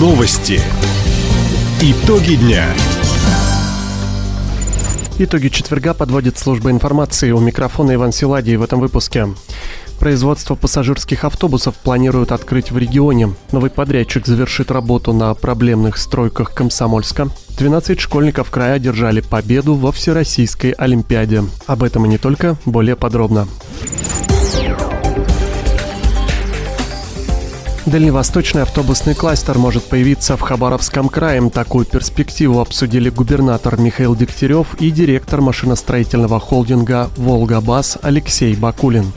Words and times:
Новости. 0.00 0.58
Итоги 1.82 2.36
дня. 2.36 2.64
Итоги 5.18 5.48
четверга 5.48 5.92
подводит 5.92 6.38
служба 6.38 6.70
информации. 6.70 7.32
У 7.32 7.38
микрофона 7.38 7.92
Иван 7.96 8.10
Силадий 8.10 8.56
в 8.56 8.62
этом 8.62 8.80
выпуске. 8.80 9.28
Производство 9.98 10.54
пассажирских 10.54 11.24
автобусов 11.24 11.74
планируют 11.74 12.32
открыть 12.32 12.70
в 12.70 12.78
регионе. 12.78 13.34
Новый 13.52 13.68
подрядчик 13.68 14.26
завершит 14.26 14.70
работу 14.70 15.12
на 15.12 15.34
проблемных 15.34 15.98
стройках 15.98 16.54
Комсомольска. 16.54 17.28
12 17.58 18.00
школьников 18.00 18.50
края 18.50 18.76
одержали 18.76 19.20
победу 19.20 19.74
во 19.74 19.92
Всероссийской 19.92 20.70
Олимпиаде. 20.70 21.44
Об 21.66 21.82
этом 21.82 22.06
и 22.06 22.08
не 22.08 22.16
только, 22.16 22.56
более 22.64 22.96
подробно. 22.96 23.46
Дальневосточный 27.86 28.62
автобусный 28.62 29.14
кластер 29.14 29.56
может 29.56 29.84
появиться 29.84 30.36
в 30.36 30.42
Хабаровском 30.42 31.08
крае. 31.08 31.40
Такую 31.48 31.86
перспективу 31.86 32.60
обсудили 32.60 33.08
губернатор 33.08 33.80
Михаил 33.80 34.14
Дегтярев 34.14 34.74
и 34.78 34.90
директор 34.90 35.40
машиностроительного 35.40 36.38
холдинга 36.40 37.08
«Волгабас» 37.16 37.96
Алексей 38.02 38.54
Бакулин. 38.54 39.12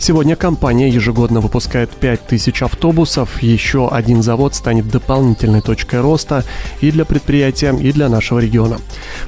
Сегодня 0.00 0.34
компания 0.34 0.88
ежегодно 0.88 1.40
выпускает 1.40 1.90
5000 1.90 2.62
автобусов. 2.62 3.40
Еще 3.40 3.88
один 3.88 4.22
завод 4.24 4.56
станет 4.56 4.88
дополнительной 4.88 5.60
точкой 5.60 6.00
роста 6.00 6.44
и 6.80 6.90
для 6.90 7.04
предприятия, 7.04 7.72
и 7.72 7.92
для 7.92 8.08
нашего 8.08 8.40
региона. 8.40 8.78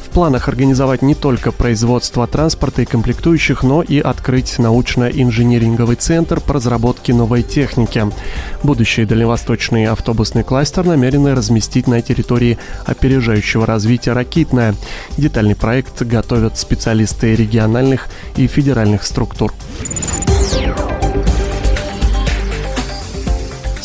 В 0.04 0.08
планах 0.12 0.48
организовать 0.48 1.02
не 1.02 1.14
только 1.14 1.52
производство 1.52 2.26
транспорта 2.26 2.82
и 2.82 2.86
комплектующих, 2.86 3.62
но 3.62 3.82
и 3.82 4.00
открыть 4.00 4.58
научно-инжиниринговый 4.58 5.94
центр 5.94 6.40
по 6.40 6.54
разработке 6.54 7.14
новой 7.14 7.44
техники. 7.44 8.04
Будущий 8.80 9.04
дальневосточный 9.04 9.84
автобусный 9.84 10.42
кластер 10.42 10.86
намерены 10.86 11.34
разместить 11.34 11.86
на 11.86 12.00
территории 12.00 12.56
опережающего 12.86 13.66
развития 13.66 14.14
«Ракитная». 14.14 14.74
Детальный 15.18 15.54
проект 15.54 16.00
готовят 16.00 16.56
специалисты 16.56 17.34
региональных 17.36 18.08
и 18.36 18.46
федеральных 18.46 19.04
структур. 19.04 19.52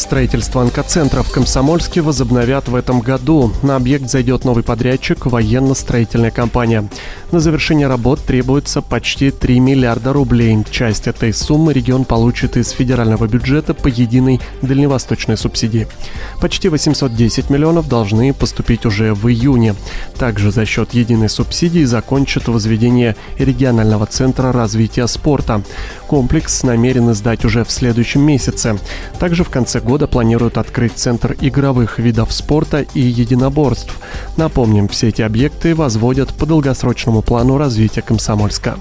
Строительство 0.05 0.61
онкоцентра 0.61 1.23
в 1.23 1.31
Комсомольске 1.31 1.99
возобновят 1.99 2.67
в 2.67 2.75
этом 2.75 3.01
году. 3.01 3.51
На 3.63 3.75
объект 3.75 4.07
зайдет 4.07 4.45
новый 4.45 4.63
подрядчик– 4.63 5.25
военно-строительная 5.25 6.29
компания. 6.29 6.87
На 7.31 7.39
завершение 7.39 7.87
работ 7.87 8.21
требуется 8.21 8.83
почти 8.83 9.31
3 9.31 9.59
миллиарда 9.59 10.13
рублей. 10.13 10.63
Часть 10.69 11.07
этой 11.07 11.33
суммы 11.33 11.73
регион 11.73 12.05
получит 12.05 12.55
из 12.55 12.69
федерального 12.69 13.27
бюджета 13.27 13.73
по 13.73 13.87
единой 13.87 14.39
дальневосточной 14.61 15.37
субсидии. 15.37 15.87
Почти 16.39 16.69
810 16.69 17.49
миллионов 17.49 17.89
должны 17.89 18.31
поступить 18.31 18.85
уже 18.85 19.15
в 19.15 19.27
июне. 19.27 19.73
Также 20.19 20.51
за 20.51 20.67
счет 20.67 20.93
единой 20.93 21.29
субсидии 21.29 21.83
закончат 21.83 22.47
возведение 22.47 23.15
регионального 23.39 24.05
центра 24.05 24.51
развития 24.51 25.07
спорта. 25.07 25.63
Комплекс 26.07 26.61
намерены 26.61 27.15
сдать 27.15 27.43
уже 27.43 27.63
в 27.63 27.71
следующем 27.71 28.21
месяце. 28.21 28.77
Также 29.19 29.43
в 29.43 29.49
конце 29.49 29.79
года 29.79 29.94
планируют 29.97 30.57
открыть 30.57 30.93
Центр 30.93 31.35
игровых 31.39 31.97
видов 31.97 32.31
спорта 32.33 32.85
и 32.93 33.01
единоборств. 33.01 33.97
Напомним, 34.37 34.87
все 34.87 35.07
эти 35.09 35.21
объекты 35.21 35.73
возводят 35.73 36.33
по 36.33 36.45
долгосрочному 36.45 37.21
плану 37.21 37.57
развития 37.57 38.01
Комсомольска. 38.01 38.75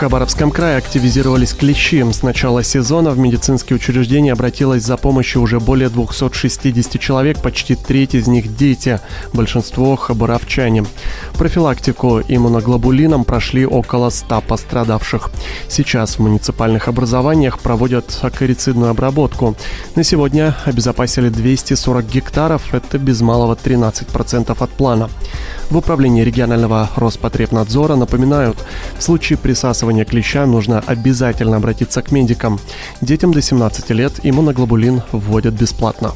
Хабаровском 0.00 0.50
крае 0.50 0.78
активизировались 0.78 1.52
клещи. 1.52 2.02
С 2.10 2.22
начала 2.22 2.62
сезона 2.62 3.10
в 3.10 3.18
медицинские 3.18 3.76
учреждения 3.76 4.32
обратилось 4.32 4.82
за 4.82 4.96
помощью 4.96 5.42
уже 5.42 5.60
более 5.60 5.90
260 5.90 6.98
человек, 6.98 7.42
почти 7.42 7.74
треть 7.74 8.14
из 8.14 8.26
них 8.26 8.56
дети, 8.56 8.98
большинство 9.34 9.96
хабаровчане. 9.96 10.86
Профилактику 11.34 12.22
иммуноглобулином 12.26 13.24
прошли 13.24 13.66
около 13.66 14.08
100 14.08 14.40
пострадавших. 14.40 15.30
Сейчас 15.68 16.16
в 16.16 16.20
муниципальных 16.20 16.88
образованиях 16.88 17.58
проводят 17.58 18.20
акарицидную 18.22 18.92
обработку. 18.92 19.54
На 19.96 20.02
сегодня 20.02 20.56
обезопасили 20.64 21.28
240 21.28 22.06
гектаров, 22.06 22.72
это 22.72 22.96
без 22.96 23.20
малого 23.20 23.54
13% 23.54 24.56
от 24.58 24.70
плана. 24.70 25.10
В 25.68 25.76
управлении 25.76 26.24
регионального 26.24 26.88
Роспотребнадзора 26.96 27.94
напоминают, 27.94 28.56
в 28.98 29.02
случае 29.02 29.38
присасывания 29.38 29.89
клеща 30.04 30.46
нужно 30.46 30.80
обязательно 30.80 31.56
обратиться 31.56 32.02
к 32.02 32.12
медикам. 32.12 32.58
Детям 33.00 33.32
до 33.32 33.42
17 33.42 33.90
лет 33.90 34.12
иммуноглобулин 34.22 35.02
вводят 35.12 35.54
бесплатно. 35.54 36.12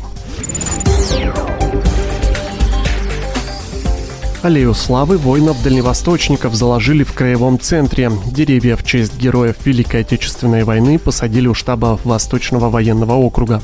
Аллею 4.45 4.75
славы 4.75 5.17
воинов-дальневосточников 5.17 6.55
заложили 6.55 7.03
в 7.03 7.15
краевом 7.15 7.59
центре. 7.59 8.13
Деревья 8.27 8.77
в 8.77 8.85
честь 8.85 9.17
героев 9.17 9.57
Великой 9.65 10.03
Отечественной 10.03 10.65
войны 10.65 10.99
посадили 10.99 11.49
у 11.49 11.55
штаба 11.55 11.99
Восточного 12.05 12.69
военного 12.69 13.15
округа. 13.15 13.63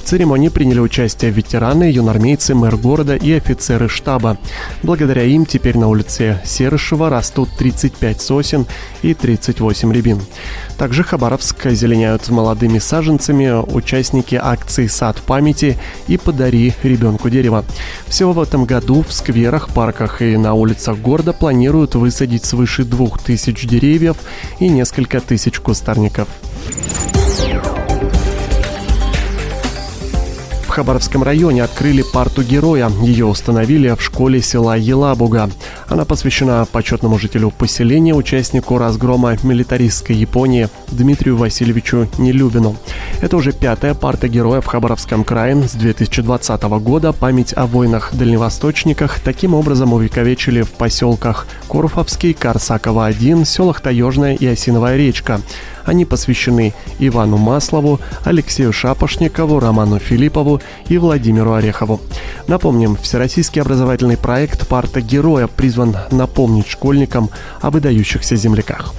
В 0.00 0.06
церемонии 0.06 0.48
приняли 0.48 0.78
участие 0.78 1.32
ветераны, 1.32 1.90
юнормейцы, 1.90 2.54
мэр 2.54 2.76
города 2.76 3.16
и 3.16 3.32
офицеры 3.32 3.88
штаба. 3.88 4.38
Благодаря 4.84 5.24
им 5.24 5.46
теперь 5.46 5.76
на 5.76 5.88
улице 5.88 6.40
Серышева 6.44 7.10
растут 7.10 7.48
35 7.58 8.20
сосен 8.20 8.66
и 9.02 9.14
38 9.14 9.92
рябин. 9.92 10.20
Также 10.78 11.02
Хабаровск 11.02 11.66
озеленяют 11.66 12.28
молодыми 12.28 12.78
саженцами 12.78 13.50
участники 13.50 14.36
акции 14.40 14.86
«Сад 14.86 15.16
памяти» 15.20 15.76
и 16.06 16.16
«Подари 16.16 16.72
ребенку 16.84 17.28
дерево». 17.30 17.64
Всего 18.06 18.32
в 18.32 18.40
этом 18.40 18.64
году 18.64 19.04
в 19.06 19.12
скверах, 19.12 19.68
парках 19.70 20.19
и 20.20 20.36
на 20.36 20.54
улицах 20.54 20.98
города 20.98 21.32
планируют 21.32 21.94
высадить 21.94 22.44
свыше 22.44 22.84
двух 22.84 23.22
тысяч 23.22 23.66
деревьев 23.66 24.16
и 24.58 24.68
несколько 24.68 25.20
тысяч 25.20 25.58
кустарников. 25.60 26.28
Хабаровском 30.80 31.22
районе 31.22 31.62
открыли 31.62 32.00
парту 32.00 32.42
героя. 32.42 32.90
Ее 33.02 33.26
установили 33.26 33.94
в 33.94 34.00
школе 34.00 34.40
села 34.40 34.78
Елабуга. 34.78 35.50
Она 35.88 36.06
посвящена 36.06 36.66
почетному 36.72 37.18
жителю 37.18 37.50
поселения, 37.50 38.14
участнику 38.14 38.78
разгрома 38.78 39.36
милитаристской 39.42 40.16
Японии 40.16 40.70
Дмитрию 40.88 41.36
Васильевичу 41.36 42.08
Нелюбину. 42.16 42.76
Это 43.20 43.36
уже 43.36 43.52
пятая 43.52 43.92
парта 43.92 44.26
героя 44.26 44.62
в 44.62 44.66
Хабаровском 44.68 45.22
крае 45.22 45.68
с 45.68 45.72
2020 45.72 46.62
года. 46.62 47.12
Память 47.12 47.52
о 47.54 47.66
войнах-дальневосточниках 47.66 49.20
таким 49.20 49.52
образом 49.52 49.92
увековечили 49.92 50.62
в 50.62 50.70
поселках 50.70 51.46
Корфовский, 51.68 52.32
Корсаково-1, 52.32 53.44
селах 53.44 53.82
Таежная 53.82 54.34
и 54.34 54.46
Осиновая 54.46 54.96
речка. 54.96 55.42
Они 55.84 56.04
посвящены 56.04 56.74
Ивану 56.98 57.36
Маслову, 57.36 58.00
Алексею 58.24 58.72
Шапошникову, 58.72 59.60
Роману 59.60 59.98
Филиппову 59.98 60.60
и 60.88 60.98
Владимиру 60.98 61.52
Орехову. 61.54 62.00
Напомним, 62.46 62.96
всероссийский 62.96 63.62
образовательный 63.62 64.16
проект 64.16 64.66
«Парта 64.66 65.00
героя» 65.00 65.46
призван 65.46 65.96
напомнить 66.10 66.68
школьникам 66.68 67.30
о 67.60 67.70
выдающихся 67.70 68.36
земляках. 68.36 68.94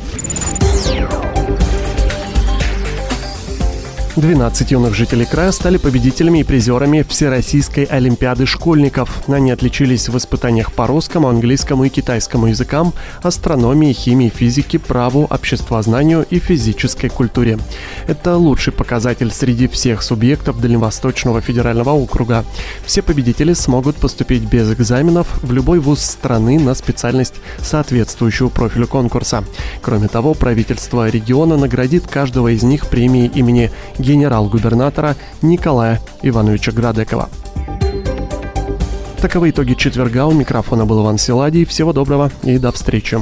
12 4.18 4.72
юных 4.72 4.94
жителей 4.94 5.26
края 5.26 5.54
стали 5.54 5.78
победителями 5.78 6.40
и 6.40 6.44
призерами 6.44 7.06
Всероссийской 7.08 7.86
Олимпиады 7.86 8.46
школьников. 8.46 9.24
Они 9.30 9.52
отличились 9.52 10.10
в 10.10 10.18
испытаниях 10.18 10.74
по 10.74 10.86
русскому, 10.86 11.30
английскому 11.30 11.86
и 11.86 11.90
китайскому 11.90 12.48
языкам, 12.48 12.94
астрономии, 13.24 13.94
химии, 13.94 14.28
физике, 14.28 14.80
праву, 14.80 15.28
обществознанию 15.30 16.26
и 16.30 16.40
физической 16.40 17.08
культуре. 17.08 17.58
Это 18.06 18.35
лучший 18.35 18.74
показатель 18.74 19.32
среди 19.32 19.70
всех 19.70 20.02
субъектов 20.02 20.59
Дальневосточного 20.59 21.40
федерального 21.40 21.91
округа. 21.91 22.44
Все 22.85 23.02
победители 23.02 23.53
смогут 23.53 23.96
поступить 23.96 24.44
без 24.44 24.74
экзаменов 24.74 25.41
в 25.41 25.53
любой 25.53 25.80
вуз 25.80 26.02
страны 26.02 26.59
на 26.59 26.76
специальность, 26.76 27.35
соответствующую 27.62 28.50
профилю 28.50 28.88
конкурса. 28.88 29.46
Кроме 29.82 30.09
того, 30.09 30.34
правительство 30.34 31.09
региона 31.09 31.56
наградит 31.56 32.08
каждого 32.08 32.50
из 32.50 32.62
них 32.64 32.88
премией 32.88 33.32
имени 33.34 33.72
генерал-губернатора 34.11 35.16
Николая 35.41 35.99
Ивановича 36.22 36.72
Градекова. 36.72 37.29
Таковы 39.22 39.49
итоги 39.52 39.75
четверга. 39.75 40.25
У 40.25 40.34
микрофона 40.34 40.85
был 40.85 41.03
Иван 41.03 41.17
Силадий. 41.17 41.66
Всего 41.66 41.93
доброго 41.93 42.29
и 42.43 42.58
до 42.58 42.72
встречи. 42.72 43.19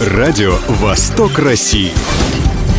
Радио 0.00 0.54
«Восток 0.68 1.38
России». 1.38 1.90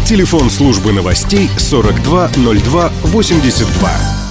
Телефон 0.05 0.49
службы 0.49 0.93
новостей 0.93 1.49
420282. 1.57 4.22